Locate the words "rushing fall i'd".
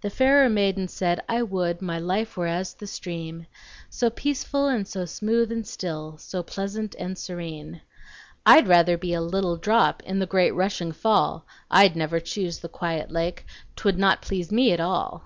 10.52-11.94